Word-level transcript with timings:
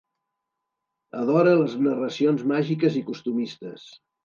Adore 1.25 1.51
les 1.59 1.77
narracions 1.89 2.43
màgiques 2.55 2.99
i 3.03 3.07
costumistes. 3.13 3.89